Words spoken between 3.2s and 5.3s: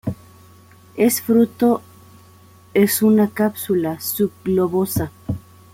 cápsula, subglobosa.